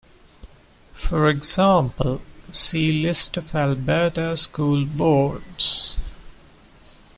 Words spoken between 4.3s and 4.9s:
school